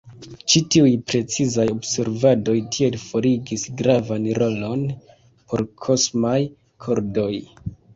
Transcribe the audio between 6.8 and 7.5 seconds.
kordoj.